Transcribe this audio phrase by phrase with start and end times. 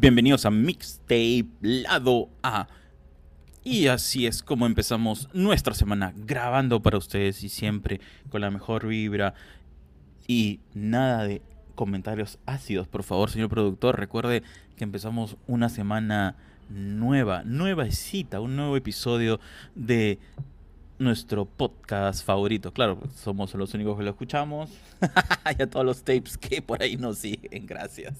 [0.00, 2.68] Bienvenidos a Mixtape Lado A.
[3.62, 8.86] Y así es como empezamos nuestra semana grabando para ustedes y siempre con la mejor
[8.86, 9.34] vibra
[10.26, 11.42] y nada de
[11.74, 14.00] comentarios ácidos, por favor, señor productor.
[14.00, 14.42] Recuerde
[14.78, 16.34] que empezamos una semana
[16.70, 19.38] nueva, nueva cita, un nuevo episodio
[19.74, 20.18] de
[20.98, 22.72] nuestro podcast favorito.
[22.72, 24.70] Claro, somos los únicos que lo escuchamos.
[25.58, 28.14] y a todos los tapes que por ahí nos siguen, gracias.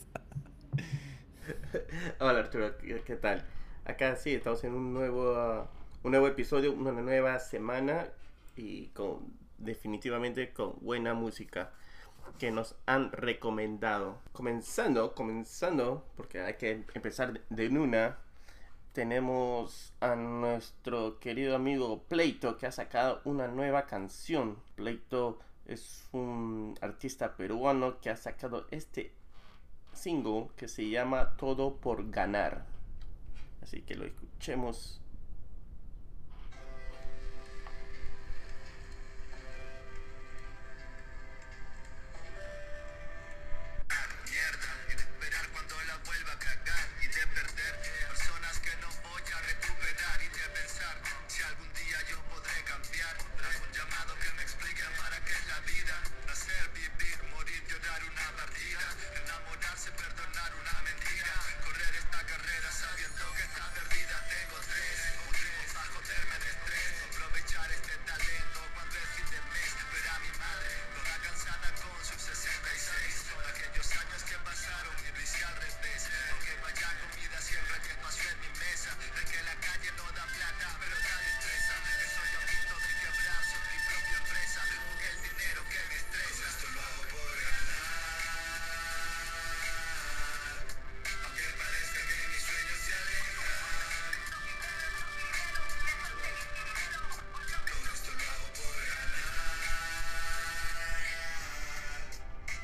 [2.21, 3.45] Hola Arturo, ¿qué tal?
[3.85, 5.69] Acá sí, estamos en un nuevo,
[6.03, 8.09] un nuevo episodio, una nueva semana
[8.57, 11.71] y con definitivamente con buena música
[12.39, 14.19] que nos han recomendado.
[14.33, 18.19] Comenzando, comenzando, porque hay que empezar de una.
[18.93, 24.57] Tenemos a nuestro querido amigo Pleito que ha sacado una nueva canción.
[24.75, 29.13] Pleito es un artista peruano que ha sacado este
[30.01, 32.65] single que se llama Todo por Ganar.
[33.63, 35.00] Así que lo escuchemos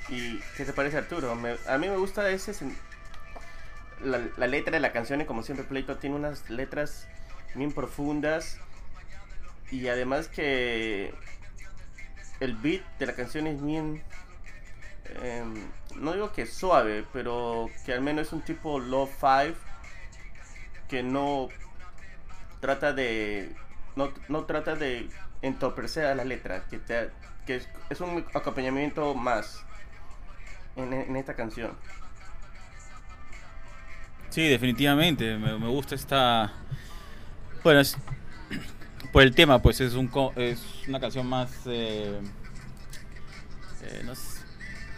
[0.09, 1.33] ¿Y qué te parece Arturo?
[1.33, 2.55] a mí me gusta ese...
[4.03, 7.09] La, letra de la canción, y como siempre Pleito tiene unas letras
[7.55, 8.59] bien profundas
[9.71, 11.15] y además que
[12.41, 14.03] el beat de la canción es bien...
[15.23, 15.55] Em,
[15.97, 19.55] no digo que suave, pero que al menos es un tipo low five
[20.89, 21.49] que no
[22.61, 23.55] trata de
[23.95, 25.09] no, no trata de
[25.43, 26.81] entorpecer a la letra, que,
[27.47, 29.66] que es, es un acompañamiento más
[30.77, 31.73] en, esta canción.
[34.31, 35.37] Sí, definitivamente.
[35.37, 36.53] Me, gusta esta.
[37.65, 37.97] Bueno, es,
[39.13, 41.51] por el tema, pues es, un, es una canción más.
[41.67, 42.21] Eh,
[43.83, 44.05] eh,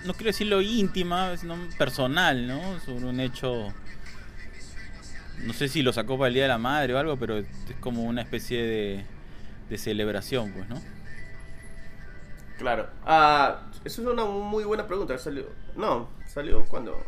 [0.05, 2.81] no, quiero decirlo íntima, sino personal, ¿no?
[2.81, 3.72] Sobre un hecho.
[5.44, 7.47] No sé si lo sacó para el Día de la Madre o algo, pero es
[7.81, 9.06] como una especie
[9.69, 10.97] de celebración, pues, ¿no?
[12.58, 12.88] Claro.
[13.06, 15.16] Ah, eso es una muy buena pregunta.
[15.16, 15.46] Salió,
[15.76, 17.00] no, salió cuando?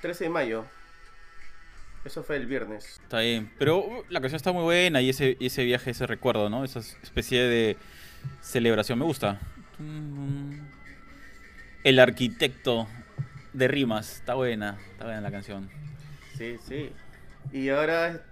[0.00, 0.64] 13 de mayo.
[2.04, 3.00] Eso fue el viernes.
[3.02, 3.52] Está bien.
[3.58, 6.64] Pero uh, la canción está muy buena y ese, ese viaje, ese recuerdo, ¿no?
[6.64, 7.76] Esa especie de
[8.40, 8.98] celebración.
[8.98, 9.40] Me gusta.
[11.84, 12.88] El arquitecto
[13.52, 14.16] de rimas.
[14.16, 14.78] Está buena.
[14.92, 15.68] Está buena la canción.
[16.36, 16.92] Sí, sí.
[17.52, 18.22] Y ahora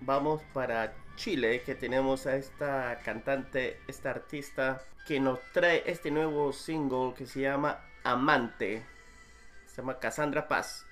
[0.00, 6.52] vamos para Chile, que tenemos a esta cantante, esta artista que nos trae este nuevo
[6.52, 8.86] single que se llama Amante.
[9.66, 10.87] Se llama Cassandra Paz.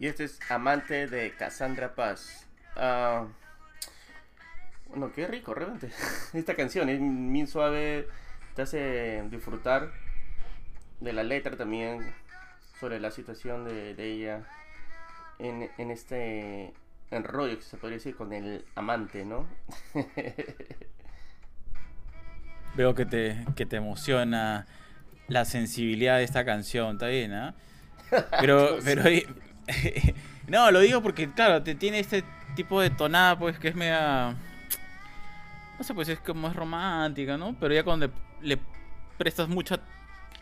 [0.00, 2.46] Y este es Amante de Cassandra Paz.
[2.76, 3.26] Ah,
[4.90, 5.90] bueno, qué rico, realmente.
[6.32, 8.06] Esta canción es muy suave,
[8.54, 9.90] te hace disfrutar
[11.00, 12.14] de la letra también,
[12.78, 14.44] sobre la situación de, de ella
[15.40, 16.72] en, en este
[17.10, 19.48] enrollo que se podría decir con el amante, ¿no?
[22.76, 24.66] Veo que te, que te emociona
[25.26, 27.56] la sensibilidad de esta canción, está bien, ¿ah?
[28.40, 29.02] Pero, pero
[30.48, 32.24] no, lo digo porque, claro, te tiene este
[32.56, 34.34] tipo de tonada, pues, que es media...
[35.78, 37.54] No sé, pues es como es romántica, ¿no?
[37.60, 38.12] Pero ya cuando le,
[38.56, 38.58] le
[39.16, 39.78] prestas mucha...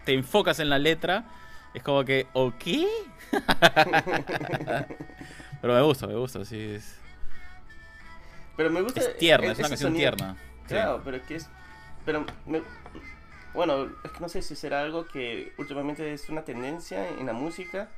[0.04, 1.24] Te enfocas en la letra,
[1.74, 2.64] es como que, ¿ok?
[5.60, 6.58] Pero me gusta, me gusta, sí.
[6.76, 6.96] Es,
[8.56, 9.00] Pero me gusta.
[9.00, 10.12] es tierna, es una canción sonido.
[10.14, 10.36] tierna.
[10.62, 10.68] Sí.
[10.68, 11.48] Claro, pero es que es.
[12.04, 12.24] Pero.
[12.46, 12.62] me-
[13.54, 17.32] bueno, es que no sé si será algo que últimamente es una tendencia en la
[17.32, 17.88] música.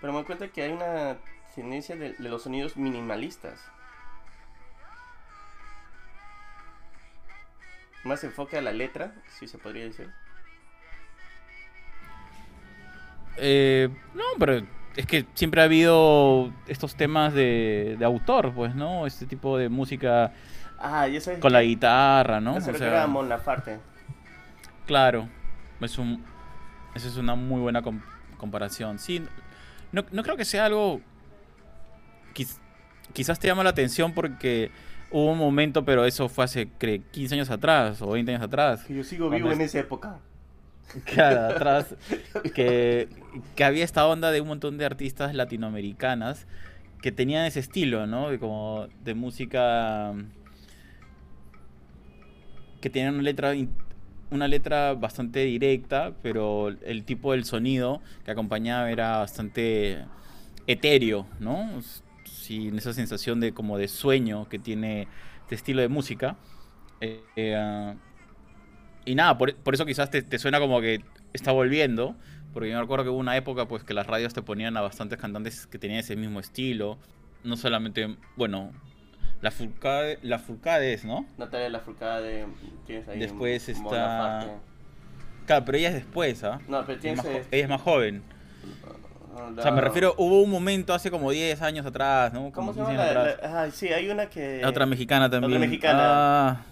[0.00, 1.16] Pero me doy cuenta que hay una
[1.54, 3.64] tendencia de, de los sonidos minimalistas.
[8.04, 10.10] Más enfoque a la letra, si se podría decir.
[13.38, 14.62] Eh, no, pero
[14.96, 19.06] es que siempre ha habido estos temas de, de autor, pues, ¿no?
[19.06, 20.32] Este tipo de música
[20.78, 21.06] Ah,
[21.40, 22.56] con la guitarra, ¿no?
[22.56, 23.80] Hace O sea, Mon Laferte.
[24.86, 25.28] claro.
[25.80, 26.24] Es un,
[26.94, 28.00] esa es una muy buena com-
[28.38, 28.98] comparación.
[28.98, 29.26] Sí,
[29.92, 31.00] no, no creo que sea algo...
[32.34, 32.58] quiz-
[33.12, 34.70] quizás te llama la atención porque
[35.10, 38.84] hubo un momento, pero eso fue hace cre- 15 años atrás o 20 años atrás.
[38.84, 40.18] Que yo sigo vivo en es- esa época.
[41.04, 41.94] Claro, atrás.
[42.54, 43.08] Que,
[43.56, 46.46] que había esta onda de un montón de artistas latinoamericanas
[47.02, 48.30] que tenían ese estilo, ¿no?
[48.30, 50.12] De como de música
[52.80, 53.52] que tenían una letra
[54.30, 60.04] una letra bastante directa, pero el tipo del sonido que acompañaba era bastante
[60.66, 61.80] etéreo, ¿no?
[62.24, 65.08] Sin esa sensación de como de sueño que tiene
[65.42, 66.36] este estilo de música.
[67.00, 67.94] Eh, eh,
[69.04, 71.02] y nada, por, por eso quizás te, te suena como que
[71.32, 72.16] está volviendo.
[72.52, 74.80] Porque yo me acuerdo que hubo una época pues que las radios te ponían a
[74.80, 76.98] bastantes cantantes que tenían ese mismo estilo.
[77.44, 78.72] No solamente, bueno,
[79.40, 81.26] la Furcade, la Furcades, ¿no?
[81.38, 82.46] Natalia Lafourcade,
[82.86, 83.18] tienes ahí.
[83.18, 84.46] Después está-.
[85.46, 86.58] Claro, pero ella es después, ¿ah?
[86.68, 87.18] No, pero Es tienes.
[87.18, 88.22] más jo- eh, ella es más joven.
[89.58, 92.50] O sea, me refiero, hubo un momento hace como 10 años atrás, ¿no?
[92.50, 93.04] ¿Cómo Como se 15 llama?
[93.04, 93.38] La, atrás.
[93.52, 94.60] la- ah, sí, hay una que.
[94.62, 95.60] La otra mexicana también.
[95.60, 96.00] mexicana.
[96.50, 96.62] Ah,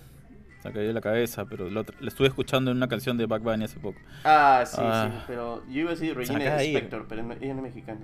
[0.62, 3.43] se cayó la cabeza, pero la, otra- la estuve escuchando en una canción de Back
[3.43, 3.99] Bunny hace poco.
[4.25, 5.10] Ah, sí, Ah.
[5.12, 6.56] sí, pero yo iba a decir Se Regina.
[6.62, 8.00] Spector, pero no- ella no es mexicana.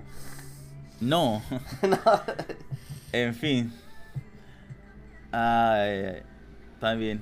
[0.99, 1.41] No.
[3.11, 3.73] en fin.
[5.31, 6.23] Ay, ay,
[6.81, 6.97] ay.
[6.97, 7.21] Bien.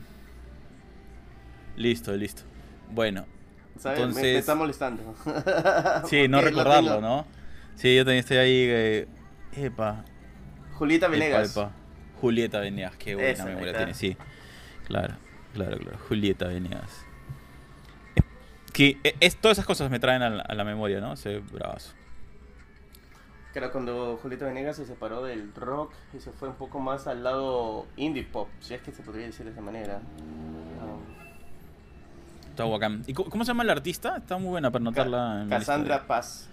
[1.76, 2.44] Listo, listo.
[2.92, 3.26] Bueno.
[3.78, 4.00] ¿Sabes?
[4.00, 5.16] Me- Me, Entonces- está molestando.
[6.10, 7.26] Sí, no recordarlo, tengo- ¿no?
[7.76, 8.66] Sí, yo también estoy ahí.
[8.68, 9.08] eh,
[9.54, 10.04] epa.
[10.74, 11.52] Julieta Venegas.
[11.56, 11.72] epa.
[12.20, 14.18] Julieta Venegas, qué buena Esa, memoria tiene, sí.
[14.88, 15.16] Claro,
[15.54, 15.98] claro, claro.
[16.10, 17.06] Julieta Venegas.
[18.74, 21.14] Que eh, es, todas esas cosas me traen a la, a la memoria, ¿no?
[21.14, 21.94] Ese bravazo.
[23.56, 27.24] Era cuando Julieta Venegas se separó del rock y se fue un poco más al
[27.24, 30.02] lado indie pop, si es que se podría decir de esa manera.
[30.80, 30.98] Ah,
[32.52, 33.04] Está bacán.
[33.08, 34.18] ¿Y cómo, se llama la artista?
[34.18, 36.50] Está muy buena para mi lista Cassandra de- Paz.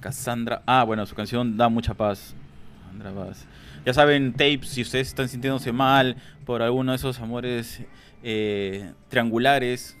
[0.00, 0.62] Cassandra.
[0.66, 2.34] Ah, bueno, su canción da mucha paz.
[2.84, 3.44] Cassandra Paz.
[3.84, 7.80] Ya saben, tapes, si ustedes están sintiéndose mal por alguno de esos amores
[8.22, 9.96] eh, triangulares.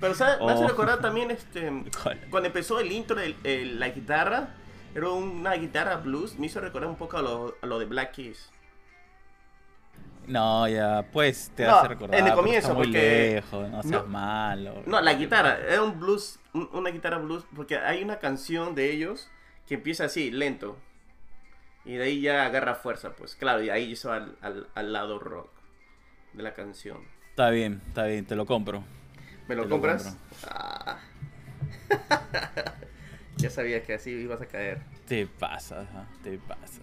[0.00, 0.36] Pero ¿sabes?
[0.44, 1.68] Me hace recordar también este
[2.02, 2.20] ¿Cuál?
[2.30, 4.50] cuando empezó el intro, el- el- la guitarra,
[4.94, 8.12] era una guitarra blues, me hizo recordar un poco a lo, a lo de Black
[8.12, 8.50] Keys.
[10.26, 12.20] No, ya, pues te No, hace recordar.
[12.20, 14.08] en el comienzo, está muy porque- lejos, no seas no.
[14.08, 14.82] malo.
[14.86, 18.92] No, la guitarra, era un blues, un- una guitarra blues, porque hay una canción de
[18.92, 19.28] ellos
[19.66, 20.76] que empieza así, lento.
[21.84, 25.18] Y de ahí ya agarra fuerza, pues claro, y ahí hizo al, al, al lado
[25.18, 25.50] rock
[26.34, 26.98] de la canción.
[27.30, 28.84] Está bien, está bien, te lo compro.
[29.48, 30.04] ¿Me lo Te lo compras?
[30.04, 30.48] compro.
[30.52, 30.98] Ah.
[33.42, 34.80] ya sabía que así ibas a caer.
[35.06, 36.06] Te pasas, ¿ah?
[36.22, 36.80] te pasas.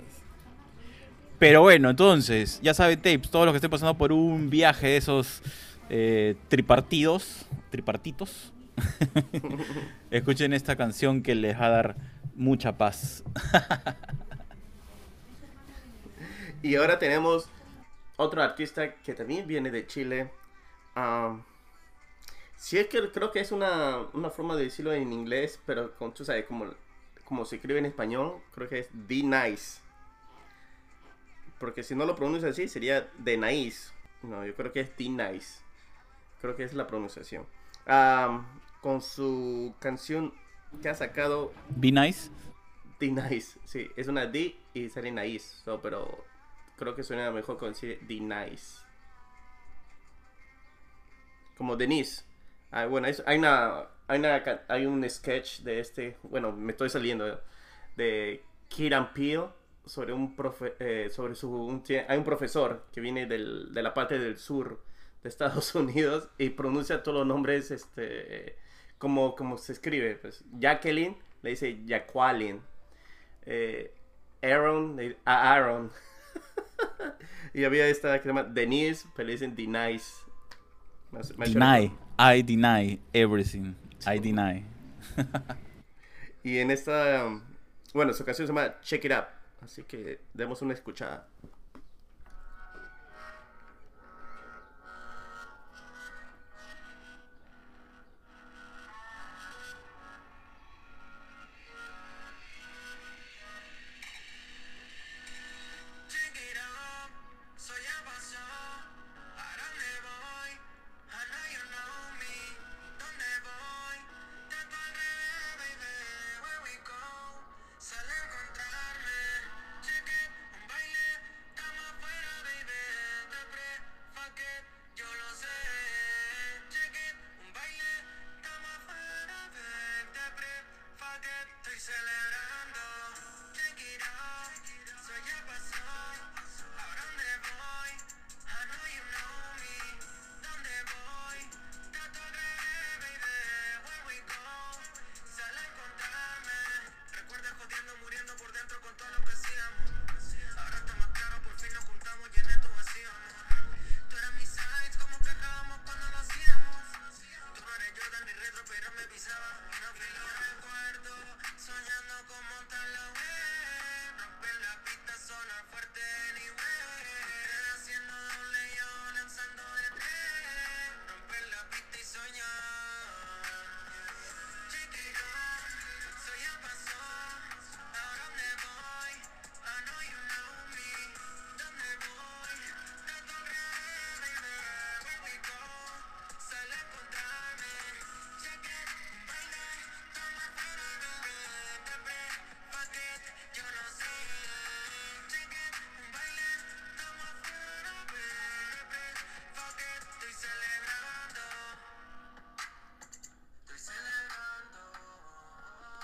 [1.39, 4.97] Pero bueno, entonces, ya saben, tapes, todos los que estén pasando por un viaje de
[4.97, 5.41] esos
[5.89, 8.51] eh, tripartidos, tripartitos,
[10.11, 11.95] escuchen esta canción que les va a dar
[12.35, 13.23] mucha paz.
[16.61, 17.49] Y ahora tenemos
[18.17, 20.29] otro artista que también viene de Chile.
[20.93, 21.43] Am,
[22.59, 26.11] si es que creo que es una, una forma de decirlo en inglés, pero como
[26.11, 26.65] tú sabes, como,
[27.23, 29.79] como se escribe en español, creo que es The Nice.
[31.57, 33.93] Porque si no lo pronuncia así, sería The Nice.
[34.23, 35.61] No, yo creo que es The Nice.
[36.41, 37.45] Creo que es la pronunciación.
[37.85, 38.45] Am,
[38.81, 40.33] con su canción
[40.81, 42.29] que ha sacado Be nice.
[42.99, 43.57] D-Nice.
[43.63, 45.63] Sí, es una D y sale Nice.
[45.63, 46.25] So, pero
[46.75, 48.81] creo que suena mejor con decir D-Nice.
[51.57, 52.28] Como Denise.
[52.71, 56.17] Ah, bueno, hay, una, hay, una, hay un sketch de este.
[56.23, 57.41] Bueno, me estoy saliendo.
[57.95, 59.47] De Kieran Peele.
[59.85, 61.49] Sobre un profe, eh, sobre su.
[61.51, 64.83] un hay un profesor que viene del- de la parte del sur
[65.23, 68.55] de Estados Unidos y pronuncia todos los nombres este
[68.99, 70.15] como, como se escribe.
[70.15, 72.61] Pues Jacqueline le dice Jacqueline.
[73.47, 73.91] Eh,
[74.43, 75.91] Aaron le- a Aaron.
[77.53, 80.13] y había esta que se llama Denise, pero le dicen Denise.
[81.11, 81.91] Deny.
[82.19, 83.75] I deny everything.
[84.05, 84.63] I deny.
[86.41, 87.41] Y en esta, um,
[87.93, 89.25] bueno, su canción se llama Check It Up.
[89.61, 91.27] Así que demos una escuchada.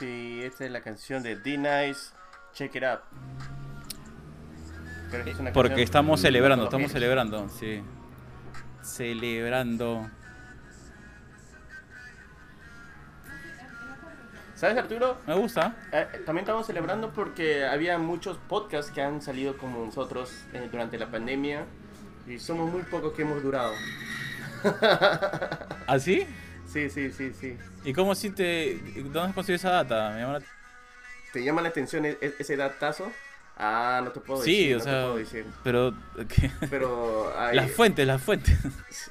[0.01, 2.11] Y esta es la canción de D-Nice,
[2.53, 2.99] Check It Up.
[5.25, 7.81] Es una Porque estamos celebrando, estamos celebrando, sí.
[8.81, 10.09] Celebrando.
[14.55, 15.17] ¿Sabes, Arturo?
[15.27, 15.75] Me gusta.
[15.91, 20.97] Eh, también estamos celebrando porque había muchos podcasts que han salido como nosotros eh, durante
[20.97, 21.65] la pandemia
[22.27, 23.73] y somos muy pocos que hemos durado.
[25.87, 26.25] ¿Así?
[26.71, 27.57] Sí, sí, sí, sí.
[27.83, 28.77] ¿Y cómo si te...
[28.95, 30.11] ¿Dónde has conseguido esa data?
[30.11, 30.45] Me llama la-
[31.31, 33.11] ¿Te llama la atención e- e- ese datazo?
[33.57, 34.75] Ah, no te puedo Sí, decir.
[34.75, 35.01] o no te sea...
[35.03, 35.45] puedo decir.
[35.63, 35.93] Pero...
[36.69, 38.57] Pero hay, Las fuentes, las fuentes.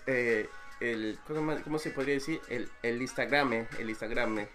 [0.07, 0.49] eh,
[0.81, 2.41] el, ¿cómo, cómo se podría decir?
[2.49, 4.47] El, el Instagram, el Instagram.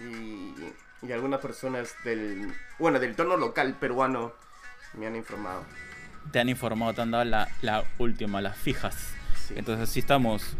[0.00, 0.54] Y,
[1.06, 4.32] y algunas personas del, bueno, del entorno local peruano
[4.94, 5.64] me han informado.
[6.32, 8.96] Te han informado, te han dado la, la última, las fijas.
[9.46, 9.54] Sí.
[9.56, 10.56] Entonces así estamos.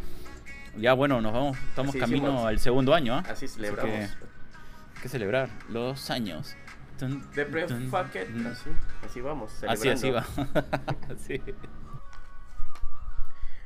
[0.77, 2.47] Ya bueno, nos vamos, estamos Así camino hicimos.
[2.47, 3.25] al segundo año, ¿ah?
[3.29, 3.93] Así celebramos.
[3.93, 6.57] que- Hay que celebrar los años.
[6.97, 8.47] It, tun.
[8.47, 8.71] así,
[9.05, 9.53] así vamos.
[9.69, 10.23] Así, así va.
[10.35, 11.17] celebrando.
[11.27, 11.41] Sí.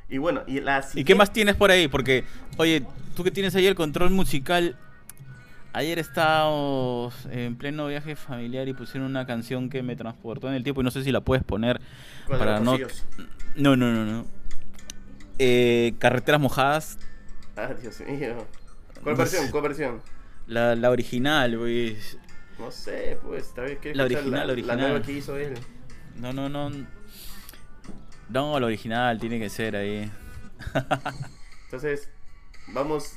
[0.09, 1.87] Y bueno, y la ¿Y qué más tienes por ahí?
[1.87, 2.25] Porque,
[2.57, 2.83] oye,
[3.15, 4.75] tú que tienes ahí el control musical.
[5.71, 10.63] Ayer estábamos en pleno viaje familiar y pusieron una canción que me transportó en el
[10.63, 11.79] tiempo y no sé si la puedes poner
[12.25, 12.75] ¿Cuál de para no.
[13.55, 14.25] No, no, no, no.
[15.39, 16.97] Eh, carreteras mojadas,
[17.55, 18.45] Ah, Dios mío.
[19.03, 19.45] ¿Cuál No versión?
[19.45, 19.51] sé.
[19.51, 20.01] ¿Cuál versión?
[20.47, 22.17] la, la original, pues.
[22.57, 24.77] No sé, pues, tal vez que La original, la la, original.
[24.79, 25.53] nueva que hizo él.
[26.15, 26.69] No, no, no.
[28.29, 30.11] No, la original tiene que ser ahí.
[31.65, 32.09] Entonces,
[32.67, 33.13] vamos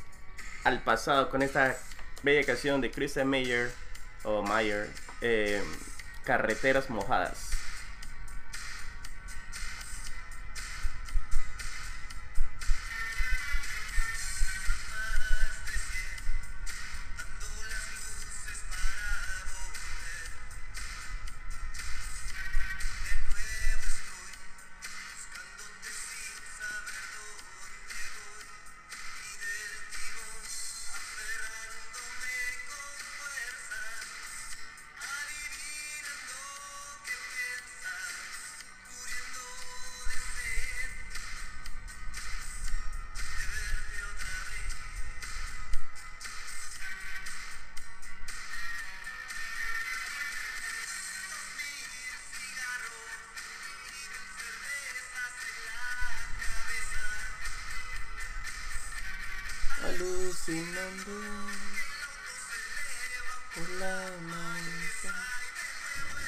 [0.64, 1.76] al pasado con esta
[2.22, 3.70] bella canción de Kristen Mayer
[4.24, 4.88] o Mayer,
[5.20, 5.60] eh,
[6.24, 7.50] Carreteras Mojadas.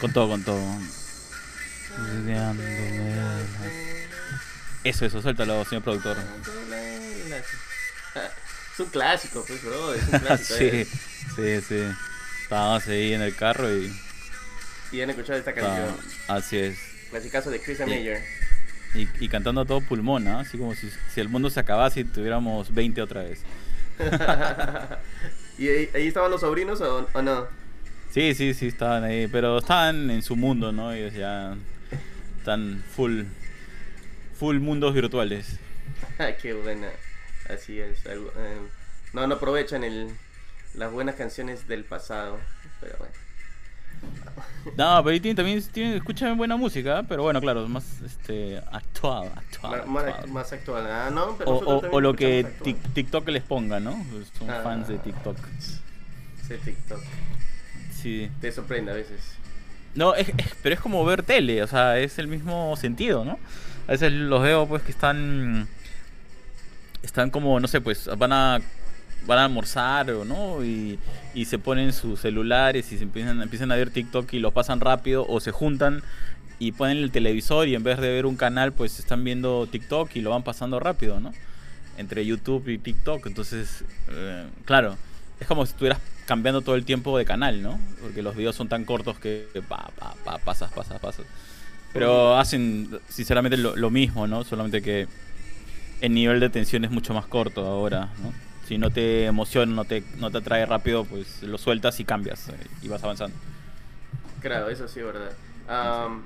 [0.04, 0.60] Con todo, con todo.
[4.84, 6.18] Eso, eso, suéltalo, señor productor.
[8.74, 9.94] Es un clásico, pues, bro.
[9.94, 10.58] Es un clásico.
[10.58, 10.86] sí, eh.
[11.36, 11.84] sí, sí.
[12.42, 13.98] Estábamos ahí en el carro y.
[14.92, 15.96] Y han escuchado esta canción.
[16.28, 16.78] así es.
[17.08, 17.84] Clasicazo de Chris Sí.
[17.84, 18.22] Mayer.
[18.94, 20.40] Y, y cantando a todo pulmón, ¿ah?
[20.40, 23.40] Así como si, si el mundo se acabase y tuviéramos 20 otra vez.
[25.56, 27.63] ¿Y ahí, ahí estaban los sobrinos o, o no?
[28.14, 29.26] Sí, sí, sí, estaban ahí.
[29.26, 30.92] Pero estaban en su mundo, ¿no?
[30.92, 31.56] Ellos ya
[32.38, 33.24] están full.
[34.38, 35.58] Full mundos virtuales.
[36.42, 36.88] Qué buena.
[37.48, 38.06] Así es.
[38.06, 38.56] algo- eh,
[39.12, 40.10] no, no aprovechan el,
[40.74, 42.38] las buenas canciones del pasado.
[42.80, 43.14] Pero bueno.
[44.76, 49.86] No, pero ahí también tienen, escuchan buena música, pero bueno, claro, más este actual, actual.
[49.86, 50.30] Más, actual.
[50.30, 50.86] más actual.
[50.90, 52.44] Ah, no, pero O, lo que
[52.94, 53.92] TikTok les ponga, ¿no?
[54.38, 54.60] Son Ah.
[54.62, 55.36] fans de TikTok.
[56.48, 57.00] Sí, TikTok.
[58.04, 58.30] Sí.
[58.40, 59.20] Te sorprende a veces.
[59.94, 63.38] No, es, es- pero es como ver tele, o sea, es el mismo sentido, ¿no?
[63.88, 65.68] A veces los veo pues que están
[67.02, 68.60] están como, no sé, pues van a
[69.26, 70.98] van a almorzar o no y,
[71.34, 74.80] y se ponen sus celulares y se empiezan, empiezan a ver TikTok y lo pasan
[74.80, 76.02] rápido o se juntan
[76.58, 80.14] y ponen el televisor y en vez de ver un canal pues están viendo TikTok
[80.16, 81.32] y lo van pasando rápido, ¿no?
[81.96, 84.96] Entre YouTube y TikTok, entonces, eh, claro,
[85.40, 87.78] es como si estuvieras cambiando todo el tiempo de canal, ¿no?
[88.00, 91.26] Porque los videos son tan cortos que pa, pa, pa, pasas, pasas, pasas.
[91.92, 94.42] Pero hacen, sinceramente, lo, mismo, ¿no?
[94.42, 95.06] Solamente que
[96.00, 98.32] el nivel de tensión es mucho más corto ahora, ¿no?
[98.66, 102.48] Si no te emociona, no te, no te atrae rápido, pues lo sueltas y cambias
[102.48, 103.36] eh, y vas avanzando.
[104.40, 105.30] Claro, eso sí, verdad.
[105.68, 106.24] Am,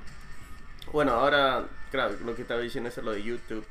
[0.91, 3.65] bueno, ahora, claro, lo que estaba diciendo es lo de YouTube.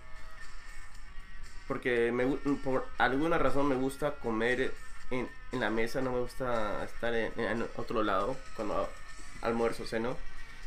[1.67, 2.27] Porque me,
[2.63, 4.73] por alguna razón me gusta comer
[5.11, 8.89] en, en la mesa, no me gusta estar en, en otro lado cuando
[9.43, 10.17] almuerzo, ceno.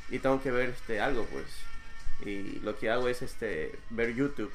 [0.09, 1.45] Y tengo que ver este, algo, pues.
[2.25, 4.51] Y lo que hago es este, ver YouTube.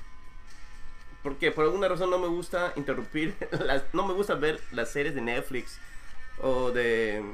[1.22, 5.14] Porque por alguna razón no me gusta interrumpir, las, no me gusta ver las series
[5.14, 5.78] de Netflix
[6.40, 7.24] o de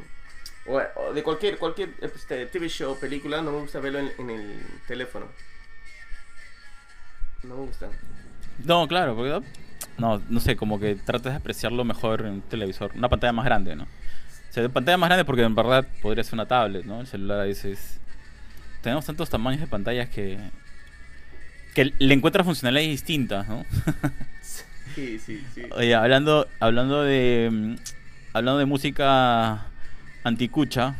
[0.67, 4.62] o, de cualquier cualquier este, TV show, película, no me gusta verlo en, en el
[4.87, 5.27] teléfono.
[7.43, 7.91] No me gusta.
[8.65, 9.43] No, claro, porque
[9.98, 13.44] no, no sé, como que tratas de apreciarlo mejor en un televisor, una pantalla más
[13.44, 13.85] grande, ¿no?
[13.85, 17.00] O sea, pantalla más grande porque en verdad podría ser una tablet, ¿no?
[17.00, 18.00] El celular a veces
[18.83, 20.38] tenemos tantos tamaños de pantallas que
[21.74, 23.64] que le encuentras funcionalidades distintas, ¿no?
[24.94, 25.62] Sí, sí, sí.
[25.70, 27.74] Oye, hablando hablando de mm,
[28.35, 29.66] hablando de música
[30.22, 30.96] anticucha,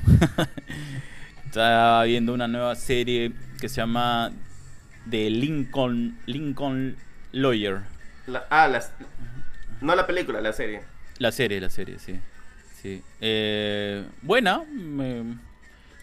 [1.45, 4.33] estaba viendo una nueva serie que se llama
[5.11, 6.97] The Lincoln Lincoln
[7.33, 7.83] Lawyer.
[8.27, 8.93] La- ah, las,
[9.81, 10.83] no la película, la serie.
[11.19, 12.19] La serie, la serie, sí.
[12.81, 13.03] sí.
[13.21, 15.23] Eh, buena, me,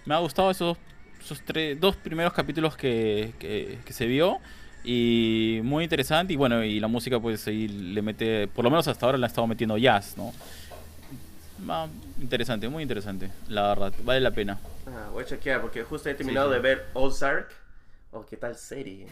[0.06, 0.78] me ha gustado esos,
[1.20, 4.40] esos tres, dos primeros capítulos que, que, que se vio.
[4.84, 6.34] Y muy interesante.
[6.34, 9.26] Y bueno, y la música, pues ahí le mete, por lo menos hasta ahora le
[9.26, 10.34] ha estado metiendo jazz, ¿no?
[11.70, 11.90] Va,
[12.22, 13.94] interesante, muy interesante, la verdad.
[14.04, 14.58] Vale la pena.
[14.88, 16.56] Ah, voy a chequear porque justo he terminado sí.
[16.56, 17.52] de ver Ozark.
[18.12, 19.08] Oh, qué tal serie.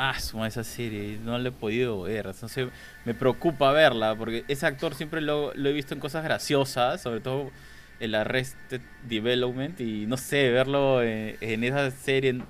[0.00, 0.14] Ah,
[0.46, 2.26] esa serie, no la he podido ver.
[2.26, 2.68] Entonces
[3.04, 7.20] me preocupa verla, porque ese actor siempre lo, lo he visto en cosas graciosas, sobre
[7.20, 7.50] todo
[8.00, 12.40] el Arrested Development, y no sé, verlo en, en esa serie.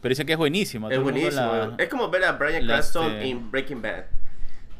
[0.00, 0.88] Pero dicen que es buenísima.
[0.92, 1.32] Es buenísimo.
[1.34, 4.04] la- Es como ver a Brian Cranston este, en Breaking Bad.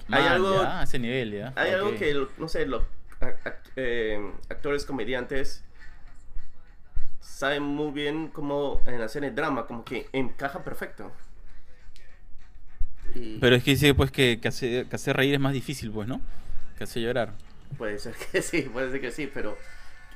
[0.06, 1.52] Man, hay algo- ya, a ese nivel, ya.
[1.56, 2.82] Hay algo que, no sé, los
[3.20, 5.64] ac- ac- eh, actores comediantes
[7.20, 11.12] saben muy bien cómo en hacer el drama, como que encaja perfecto.
[13.14, 15.90] Y Pero es que dice pues que, que, hace- que hacer reír es más difícil,
[15.92, 16.20] pues, ¿no?
[16.76, 17.38] Que hacer llorar.
[17.76, 19.58] puede ser que sí, puede ser que sí, pero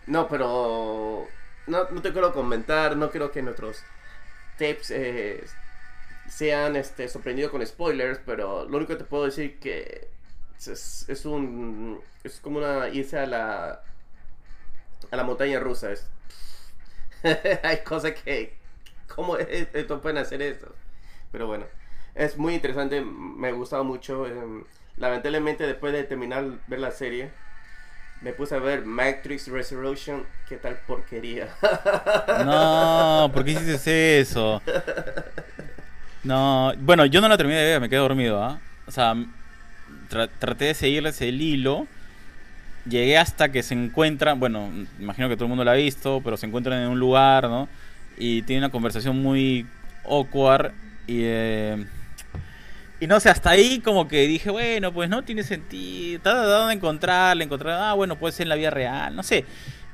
[0.07, 1.29] no, pero
[1.67, 3.87] no, no te quiero comentar, no quiero que nuestros
[4.59, 5.45] tapes eh,
[6.29, 10.11] sean este, sorprendidos con spoilers, pero lo único que te puedo decir que
[10.59, 13.85] es, es un es como una irse a la
[15.11, 15.93] a la montaña rusa.
[15.93, 16.11] Es,
[17.63, 18.59] hay cosas que
[19.15, 20.75] cómo es- esto pueden hacer esto,
[21.31, 21.67] pero bueno,
[22.15, 24.27] es muy interesante, me ha gustado mucho.
[24.27, 24.65] em,
[24.97, 27.33] lamentablemente después de terminar ver la serie
[28.23, 31.49] me puse a ver Matrix Resurrection, qué tal porquería.
[32.35, 34.63] No, ¿por qué hiciste eso?
[36.23, 38.61] No, bueno, yo no la terminé de ver, me quedé dormido, ¿ah?
[38.87, 39.15] O sea,
[40.11, 41.89] tra- traté de seguirles el hilo.
[42.85, 46.37] Llegué hasta que se encuentran, bueno, imagino que todo el mundo la ha visto, pero
[46.37, 47.69] se encuentran en un lugar, ¿no?
[48.17, 49.67] Y tienen una conversación muy
[50.05, 50.73] awkward
[51.07, 51.87] y, eh,
[53.03, 56.19] Y no sé, hasta ahí como que dije, bueno, pues no tiene sentido.
[56.19, 59.45] Estaba tratando de encontrarla, encontrar, ah, bueno, puede ser en la vida real, no sé.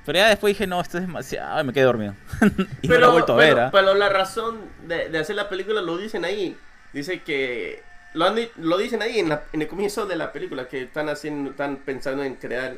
[0.05, 2.14] Pero ya después dije, no, esto es demasiado, y me quedé dormido.
[2.83, 5.49] y no la he vuelto a ver, pero, pero la razón de, de hacer la
[5.49, 6.57] película lo dicen ahí.
[6.92, 7.83] Dice que
[8.14, 11.09] lo, han lo dicen ahí en, la- en el comienzo de la película que están
[11.09, 12.77] haciendo, están pensando en crear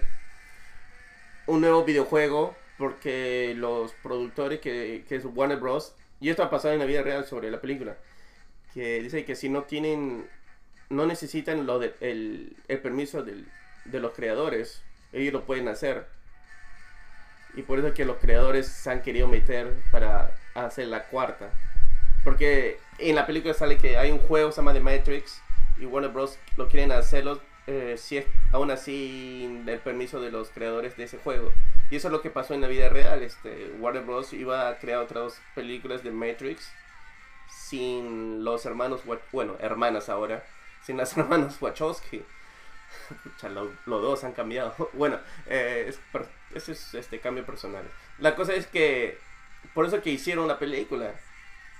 [1.46, 5.94] un nuevo videojuego porque los productores que, que es Warner Bros.
[6.20, 7.96] Y esto ha pasado en la vida real sobre la película.
[8.74, 10.26] Que dice que si no tienen,
[10.88, 13.46] no necesitan lo de, el, el permiso del-
[13.84, 16.06] de los creadores, ellos lo pueden hacer.
[17.54, 21.50] Y por eso es que los creadores se han querido meter para hacer la cuarta.
[22.22, 25.40] Porque en la película sale que hay un juego se llama The Matrix
[25.78, 26.38] y Warner Bros.
[26.56, 31.04] lo quieren hacerlo eh, si es aún así sin el permiso de los creadores de
[31.04, 31.52] ese juego.
[31.90, 33.22] Y eso es lo que pasó en la vida real.
[33.22, 34.32] Este, Warner Bros.
[34.32, 36.70] iba a crear otras películas de Matrix
[37.50, 40.44] sin los hermanos, bueno, hermanas ahora,
[40.82, 42.22] sin las hermanas Wachowski.
[43.22, 44.74] Pucha, lo- los dos han cambiado.
[44.92, 46.00] Bueno, eh, es
[46.54, 47.84] ese es este cambio personal.
[48.18, 49.18] La cosa es que
[49.74, 51.14] por eso que hicieron la película,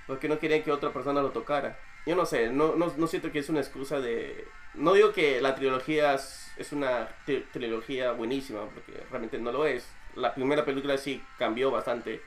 [0.07, 1.79] porque no querían que otra persona lo tocara.
[2.07, 4.47] Yo no sé, no, no, no siento que es una excusa de...
[4.75, 9.89] No digo que la trilogía es, una tri- trilogía buenísima, porque realmente no lo es.
[10.17, 12.23] La primera película sí cambió bastante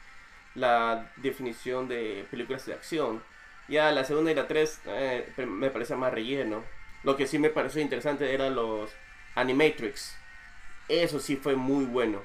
[0.56, 3.24] la definición de películas de acción.
[3.68, 6.64] Ya la segunda y la tres eh, me parece más relleno.
[7.04, 8.92] Lo que sí me pareció interesante eran los
[9.36, 10.16] Animatrix.
[10.90, 12.22] Eso sí fue muy bueno.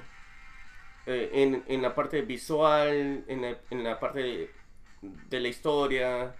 [1.05, 4.51] Eh, en, en la parte visual, en la, en la parte de,
[5.01, 6.35] de la historia,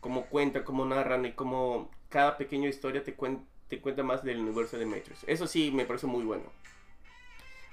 [0.00, 4.40] cómo cuenta, cómo narran y cómo cada pequeña historia te, cuen- te cuenta más del
[4.40, 5.24] universo de Matrix.
[5.26, 6.44] Eso sí me pareció muy bueno.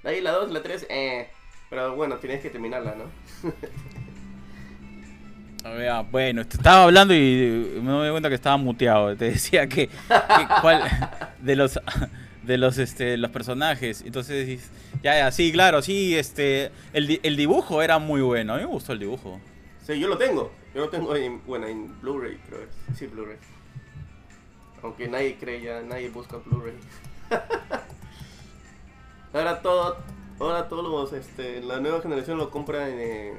[0.02, 1.28] De ahí la 2, la 3, eh.
[1.70, 3.04] Pero bueno, tienes que terminarla, ¿no?
[5.64, 9.16] Ah, bueno, te estaba hablando y me doy cuenta que estaba muteado.
[9.16, 10.82] Te decía que, que cuál
[11.40, 11.78] de los
[12.42, 14.02] de los este los personajes.
[14.02, 14.70] Entonces
[15.02, 18.54] ya ya sí, claro, sí, este el, el dibujo era muy bueno.
[18.54, 19.40] A mí me gustó el dibujo.
[19.84, 20.52] Sí, yo lo tengo.
[20.74, 22.60] Yo lo tengo en, bueno, en Blu-ray, creo.
[22.94, 23.38] Sí, Blu-ray.
[24.82, 26.74] Aunque nadie cree ya, nadie busca Blu-ray.
[29.32, 29.96] ahora todo,
[30.38, 33.38] ahora todos los, este, la nueva generación lo compra en,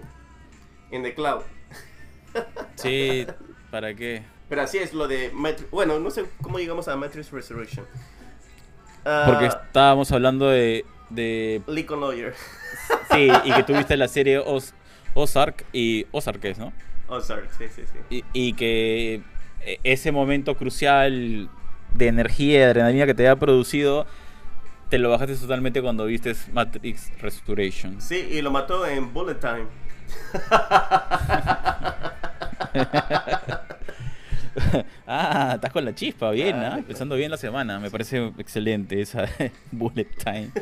[0.92, 1.44] en The Cloud.
[2.76, 3.26] Sí,
[3.72, 4.24] ¿para qué?
[4.48, 5.32] Pero así es lo de.
[5.72, 7.86] Bueno, no sé cómo llegamos a Matrix Resurrection.
[9.06, 12.36] Ah, Porque estábamos hablando de de Lincoln Lawyer.
[13.12, 14.74] sí, y que tuviste la serie Oz-
[15.14, 16.72] Ozark y Ozark es, ¿no?
[17.22, 18.00] Sorry, sí, sí, sí.
[18.12, 19.22] Y, y que
[19.62, 21.50] eh, ese momento crucial
[21.96, 24.06] de energía y adrenalina que te había producido,
[24.90, 28.00] te lo bajaste totalmente cuando viste Matrix Restoration.
[28.00, 29.66] Sí, y lo mató en Bullet Time.
[35.08, 36.62] ah, estás con la chispa, bien, Ah, ¿ah?
[36.68, 36.78] claro.
[36.80, 39.26] Empezando bien la semana, me parece excelente esa
[39.72, 40.50] Bullet Time.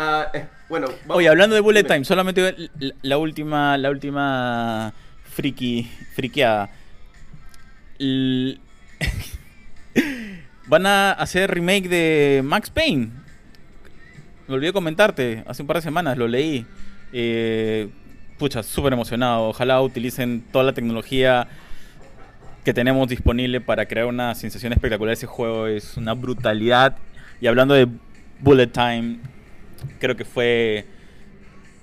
[0.00, 1.82] Ah, eh, bueno, vamos- Oye, hablando de Bullet.
[1.82, 4.92] Time, solamente la, la última, la última
[5.24, 6.70] friki, friqueada.
[7.98, 8.60] L-
[10.68, 13.10] Van a hacer remake de Max Payne.
[14.46, 16.64] Me olvidé comentarte, hace un par de semanas lo leí.
[17.12, 17.88] Eh,
[18.38, 19.48] pucha, súper emocionado.
[19.48, 21.48] Ojalá utilicen toda la tecnología
[22.64, 25.12] que tenemos disponible para crear una sensación espectacular.
[25.12, 26.96] Ese juego es una brutalidad.
[27.40, 27.88] Y hablando de
[28.40, 29.18] Bullet Time,
[29.98, 30.86] creo que fue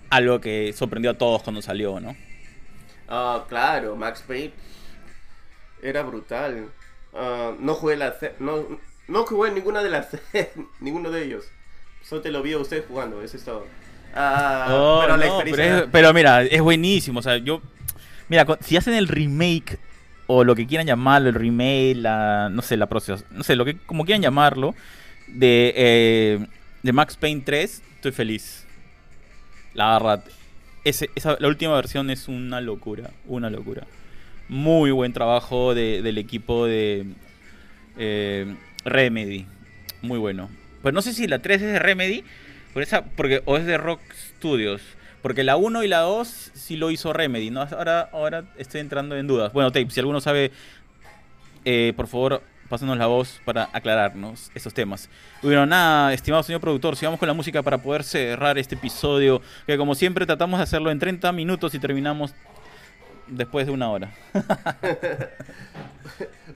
[0.09, 2.15] algo que sorprendió a todos cuando salió, ¿no?
[3.07, 4.53] Ah, claro, Max Payne
[5.81, 6.69] era brutal.
[7.13, 10.07] Ah, no jugué la no, no jugué ninguna de las
[10.79, 11.45] ninguno de ellos.
[12.01, 13.65] Solo te lo vi a usted jugando, eso es todo.
[14.15, 17.19] Ah, Oh, pero la no, experiencia pero, es- pero mira, es buenísimo.
[17.19, 17.61] O sea, yo.
[18.29, 19.77] Mira, si hacen el remake
[20.27, 22.49] o lo que quieran llamarlo, el remake, la.
[22.51, 23.23] No sé, la proceso.
[23.31, 24.73] No sé, lo que como quieran llamarlo.
[25.27, 26.45] De, eh,
[26.83, 28.65] de Max Payne 3, estoy feliz.
[29.73, 30.23] La verdad.
[30.83, 33.09] Ese, esa, la última versión es una locura.
[33.25, 33.85] Una locura.
[34.47, 37.05] Muy buen trabajo de- del equipo de
[37.97, 39.45] eh, Remedy.
[40.01, 40.49] Muy bueno.
[40.83, 42.23] Pues no sé si la 3 es de Remedy.
[42.75, 44.01] Por esa, porque, o es de Rock
[44.37, 44.81] Studios.
[45.21, 47.49] Porque la 1 y la 2 sí lo hizo Remedy.
[47.49, 47.61] ¿no?
[47.61, 49.53] Ahora, ahora estoy entrando en dudas.
[49.53, 50.51] Bueno, Tape, si alguno sabe,
[51.63, 55.09] eh, por favor, pásanos la voz para aclararnos esos temas.
[55.41, 59.41] Bueno, nada, estimado señor productor, sigamos con la música para poder cerrar este episodio.
[59.65, 62.35] Que como siempre tratamos de hacerlo en 30 minutos y terminamos
[63.27, 64.11] después de una hora.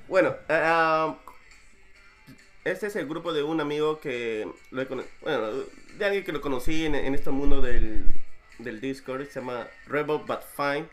[0.07, 1.15] Bueno, ah,
[2.71, 5.03] este es el grupo de un amigo que lo bueno,
[5.97, 8.05] de alguien que lo conocí en, en este mundo del,
[8.59, 10.85] del Discord, se llama Rebel But Fine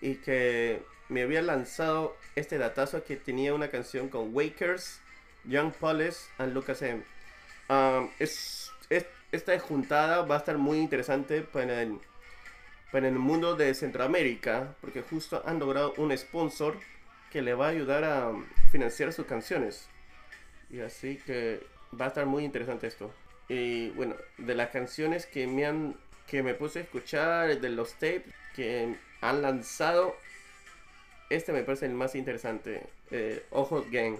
[0.00, 5.00] y que me había lanzado este datazo que tenía una canción con Wakers,
[5.44, 7.02] Young Paulus and Lucas M.
[8.18, 8.72] Es-
[9.32, 11.98] esta juntada va a estar muy interesante para el,
[12.92, 16.76] para el mundo de Centroamérica, porque justo han logrado un sponsor
[17.32, 18.32] que le va a ayudar a
[18.70, 19.88] financiar sus canciones.
[20.70, 21.60] Y así que
[21.98, 23.12] va a estar muy interesante esto.
[23.48, 27.92] Y bueno, de las canciones que me han que me puse a escuchar, de los
[27.94, 30.16] tapes que han lanzado,
[31.30, 32.82] este me parece el más interesante.
[33.10, 34.16] Eh, Ojos Gang.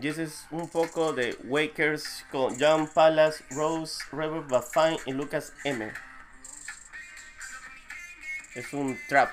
[0.00, 5.52] Y ese es un poco de Wakers con John Palace, Rose, Rebel Bafine y Lucas
[5.64, 5.92] M.
[8.54, 9.30] Es un trap.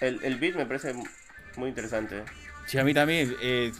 [0.00, 0.94] El, el beat me parece
[1.56, 2.24] muy interesante.
[2.66, 3.72] Sí, a mí también, eh,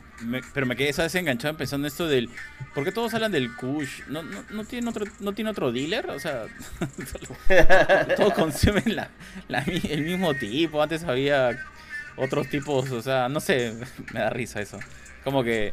[0.52, 1.14] pero me quedé, ¿sabes?
[1.14, 2.28] Enganchado pensando esto del...
[2.74, 4.02] ¿Por qué todos hablan del Kush?
[4.08, 6.10] ¿No, no, no, tiene, otro, ¿No tiene otro dealer?
[6.10, 6.44] O sea,
[8.16, 9.10] todos consumen la,
[9.88, 10.82] el mismo tipo.
[10.82, 11.58] Antes había
[12.16, 13.74] otros tipos, o sea, no sé,
[14.12, 14.78] me da risa eso.
[15.22, 15.72] Como que,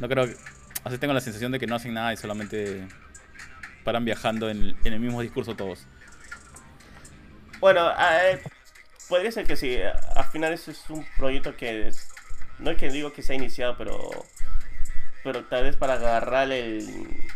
[0.00, 0.36] no creo que...
[0.84, 2.86] O sea, tengo la sensación de que no hacen nada y solamente
[3.84, 5.86] paran viajando en, el mismo discurso todos.
[7.58, 8.40] Bueno, eh,
[9.08, 9.78] podría ser que sí.
[10.14, 11.90] Al final eso es un proyecto que
[12.58, 14.10] no es que digo que se ha iniciado, pero
[15.22, 17.26] pero tal vez para agarrar el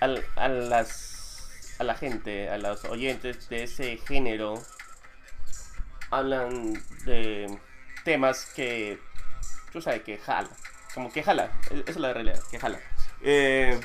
[0.00, 4.62] al- a las a la gente, a los oyentes de ese género
[6.10, 6.72] hablan
[7.04, 7.58] de
[8.04, 8.98] temas que
[9.72, 10.48] tú sabes que jala,
[10.94, 12.80] como que jala, esa es la realidad, que jala.
[13.22, 13.78] Eh,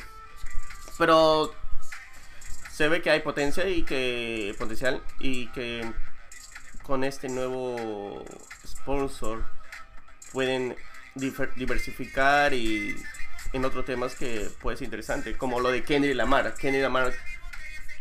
[0.98, 1.54] pero
[2.72, 5.92] se ve que hay potencia y que potencial y que
[6.84, 8.24] con este nuevo
[8.82, 9.44] sponsor
[10.32, 10.76] pueden
[11.56, 12.96] diversificar y
[13.54, 17.14] en otros temas que puede ser interesante como lo de Kendrick Lamar Kendrick Lamar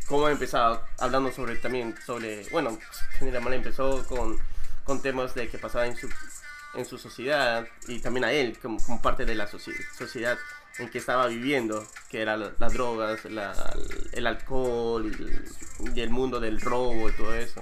[0.06, 2.78] cómo ha empezado hablando sobre también sobre bueno
[3.18, 4.38] Kendrick Lamar empezó con
[4.84, 6.08] con temas de que pasaba en su
[6.74, 10.38] en su sociedad y también a él como, como parte de la soci- sociedad
[10.78, 13.74] en que estaba viviendo, que eran la- las drogas, la-
[14.12, 17.60] el alcohol y el, y el mundo del robo y todo eso.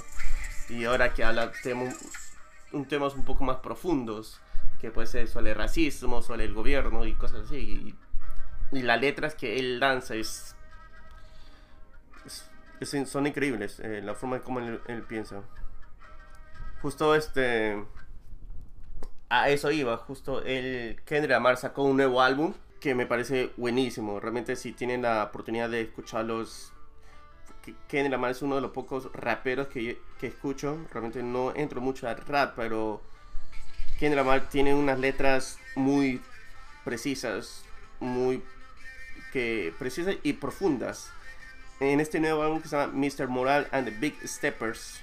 [0.68, 1.96] Y ahora que habla temo-
[2.72, 4.40] un temas un poco más profundos,
[4.80, 7.94] que puede ser sobre el racismo, sobre el gobierno y cosas así.
[8.72, 10.54] Y, las letras que él lanza es,
[13.06, 15.42] son increíbles, eh, la forma en cómo él, él piensa.
[16.82, 17.82] Justo este
[19.30, 24.20] a eso iba, justo el Kendrick Lamar sacó un nuevo álbum que me parece buenísimo.
[24.20, 26.72] Realmente si tienen la oportunidad de escucharlos,
[27.88, 30.78] Kendrick Lamar es uno de los pocos raperos que, que escucho.
[30.92, 33.00] Realmente no entro mucho al rap, pero
[33.98, 36.20] Kendrick Lamar tiene unas letras muy
[36.84, 37.64] precisas,
[38.00, 38.42] muy
[39.32, 41.10] que precisas y profundas.
[41.80, 43.28] En este nuevo álbum que se llama Mr.
[43.28, 45.02] Moral and the Big Steppers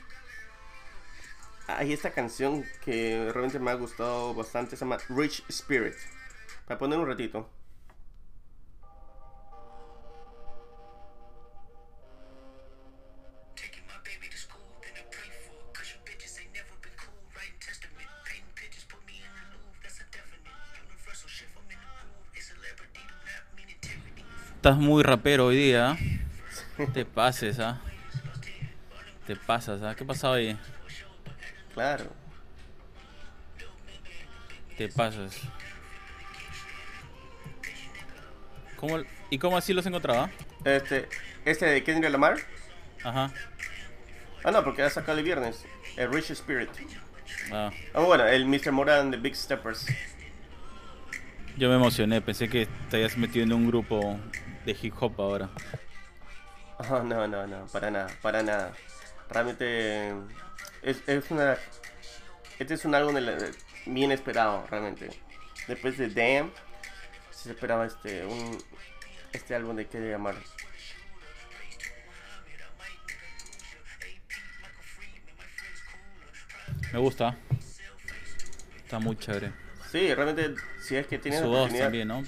[1.67, 5.95] hay esta canción que realmente me ha gustado bastante, se llama Rich Spirit.
[6.67, 7.49] Para poner un ratito.
[24.65, 25.91] Estás muy rapero hoy día.
[25.91, 25.97] ¿ah?
[26.91, 27.80] Te pases, ¿ah?
[29.28, 29.93] Te pasas, ¿ah?
[29.95, 30.58] ¿Qué pasado ahí?
[31.75, 32.06] Claro.
[34.75, 35.39] Te pasas.
[38.78, 40.32] ¿Cómo, ¿Y cómo así los encontraba?
[40.63, 41.10] Este,
[41.45, 42.38] este de Kendrick Lamar.
[43.04, 43.32] Ajá.
[44.43, 45.63] Ah, no, porque ha sacado el viernes.
[45.95, 46.71] El Rich Spirit.
[47.51, 48.71] Ah, Ah, bueno, el Mr.
[48.71, 49.86] Moran de Big Steppers.
[51.57, 54.19] Yo me emocioné, pensé que te habías metido en un grupo
[54.65, 55.49] de hip hop ahora.
[56.89, 58.73] Oh, no, no, no, para nada, para nada.
[59.29, 60.09] Realmente
[60.81, 61.57] es, es una.
[62.59, 63.37] Este es un álbum de la-
[63.85, 65.09] bien esperado, realmente.
[65.67, 66.51] Después de Damn,
[67.31, 68.57] se esperaba este un
[69.31, 70.35] este álbum de Kendrick Lamar.
[76.91, 77.35] Me gusta.
[78.77, 79.51] Está muy chévere.
[79.95, 82.21] Sí, realmente, si es que tienes Su voz también, ¿no?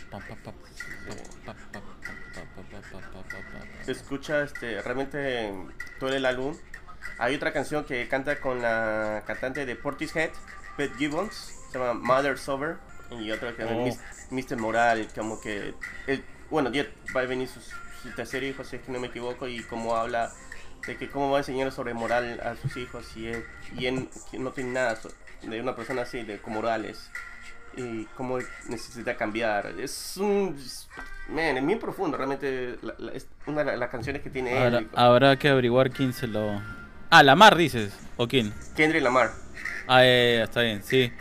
[3.84, 5.53] Se escucha este, realmente
[5.99, 6.56] todo el álbum.
[7.17, 10.30] Hay otra canción que canta con la cantante de Portishead,
[10.77, 11.34] Pet Gibbons,
[11.69, 12.77] se llama Mother Sober.
[13.12, 13.99] Y otra que es
[14.32, 14.56] Mr.
[14.56, 15.73] Moral, como que.
[16.49, 19.45] Bueno, ya va a venir su, su tercer hijo, si es que no me equivoco,
[19.45, 20.32] y como habla
[20.86, 23.43] de que cómo va a enseñar sobre moral a sus hijos y él,
[23.77, 24.08] y él
[24.39, 24.97] no tiene nada
[25.41, 27.10] de una persona así de como morales.
[27.77, 29.67] Y cómo necesita cambiar.
[29.79, 30.57] Es un.
[31.29, 32.77] Man, es bien profundo, realmente.
[32.81, 34.89] la- la- es una de las canciones que tiene Ahora, él.
[34.95, 36.61] habrá que averiguar quién se lo.
[37.09, 37.93] Ah, Lamar dices.
[38.17, 38.51] ¿O quién?
[38.75, 39.31] Kendrick Lamar.
[39.87, 41.11] Ah, eh, está bien, sí.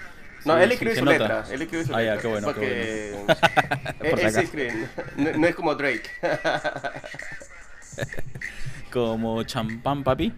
[0.47, 1.45] No, Sí, él sí, escribe se su letra.
[1.51, 2.23] Él escribe su Ah, ya, letra.
[2.23, 3.25] qué bueno, qué
[4.11, 4.89] Por él, sí escribe.
[5.17, 6.09] No, no es como Drake.
[8.93, 10.33] Como champán, papi.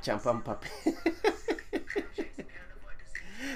[0.00, 0.68] Champán, papi.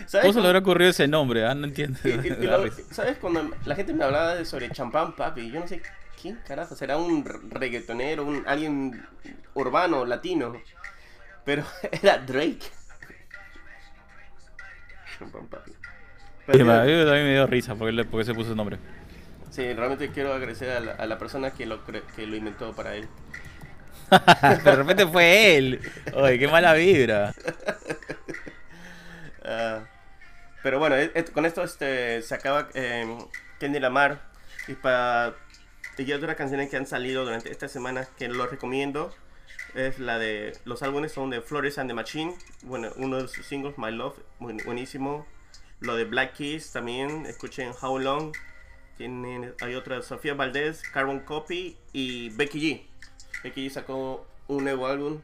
[0.06, 1.44] ¿Cómo ¿Sabes, se le habrá ocurrido ese nombre?
[1.46, 1.98] Ah, no entiendo.
[2.04, 2.82] y- y- y Da lo- risa.
[2.90, 5.50] ¿Sabes cuando la gente me hablaba de sobre champán, papi?
[5.50, 5.82] Yo no sé
[6.20, 6.74] quién carajo.
[6.76, 9.04] Será un re- reggaetonero, un, alguien
[9.54, 10.54] urbano, latino.
[11.44, 11.64] Pero
[12.02, 12.60] era Drake.
[15.18, 15.70] Champán, papi.
[15.72, 18.78] Sí, Pero a mí también me dio risa porque, se puso su nombre.
[19.50, 22.94] Sí, realmente quiero agradecer a la, a la persona que lo, que lo inventó para
[22.94, 23.08] él.
[24.64, 25.80] de repente fue él.
[26.14, 27.34] Oye, qué mala vibra.
[29.44, 29.80] Ah,
[30.66, 33.06] pero bueno, e- e- con esto este, se acaba eh,
[33.60, 34.20] Kenny Lamar.
[34.66, 35.36] Y para
[35.96, 39.14] y otras canciones que han salido durante esta semana que lo recomiendo
[39.76, 42.34] es la de los álbumes son de Flores and the Machine.
[42.62, 45.24] Bueno, uno de sus singles, My Love, buen- buenísimo.
[45.78, 48.32] Lo de Black Keys también, escuchen How Long.
[48.96, 52.86] Tienen, hay otra, Sofía Valdés, Carbon Copy y Becky G.
[53.44, 55.22] Becky G sacó un nuevo álbum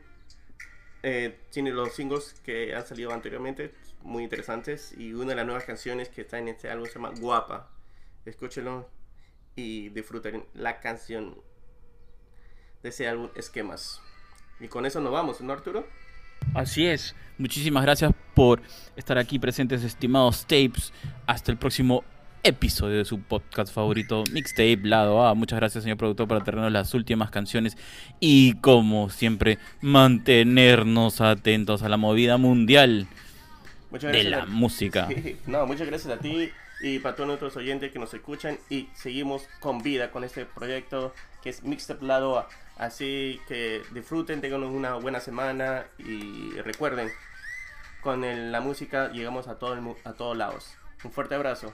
[1.02, 4.94] eh, tiene los singles que han salido anteriormente, muy interesantes.
[4.96, 7.70] Y una de las nuevas canciones que está en este álbum se llama Guapa.
[8.24, 8.88] Escúchenlo
[9.56, 11.36] y disfruten la canción
[12.82, 14.00] de ese álbum Esquemas.
[14.60, 15.86] Y con eso nos vamos, ¿no, Arturo?
[16.54, 17.14] Así es.
[17.38, 18.62] Muchísimas gracias por
[18.96, 20.92] estar aquí presentes, estimados tapes.
[21.26, 22.04] Hasta el próximo
[22.44, 25.34] episodio de su podcast favorito, Mixtape Lado A.
[25.34, 27.76] Muchas gracias, señor productor, por traernos las últimas canciones
[28.20, 33.06] y, como siempre, mantenernos atentos a la movida mundial
[33.92, 35.06] Muchas de la a- música.
[35.08, 36.50] Sí, No, muchas gracias a ti
[36.80, 41.14] y para todos nuestros oyentes que nos escuchan y seguimos con vida con este proyecto
[41.42, 42.48] que es Mixtape Lado A.
[42.78, 47.10] Así que disfruten, tengan una buena semana y recuerden,
[48.00, 50.74] con el- la música llegamos a, todo el a todos lados.
[51.04, 51.72] Un fuerte abrazo.